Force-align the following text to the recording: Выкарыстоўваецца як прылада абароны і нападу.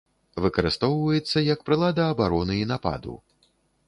Выкарыстоўваецца 0.43 1.43
як 1.53 1.59
прылада 1.67 2.07
абароны 2.13 2.57
і 2.61 2.65
нападу. 2.73 3.13